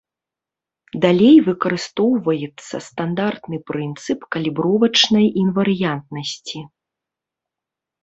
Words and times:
Далей 1.03 1.37
выкарыстоўваецца 1.49 2.75
стандартны 2.87 3.57
прынцып 3.69 4.19
калібровачнай 4.39 5.25
інварыянтнасці. 5.47 6.59